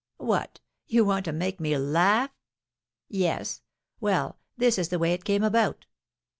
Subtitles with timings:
[0.17, 2.31] 'What, you want to make me laugh?'
[3.07, 3.61] 'Yes.
[3.99, 5.85] Well, this is the way it came about.